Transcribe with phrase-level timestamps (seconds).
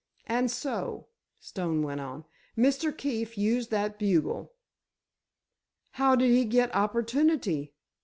[0.25, 2.25] "And so," Stone went on,
[2.57, 2.91] "Mr.
[2.91, 4.51] Keefe used that bugle——"
[5.91, 7.75] "How did he get opportunity?"